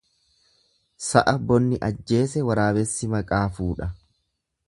Sa'a 1.07 1.33
bonni 1.51 1.79
ajjese 1.89 2.43
waraabessi 2.49 3.13
maqaa 3.13 3.45
fuudha. 3.59 3.93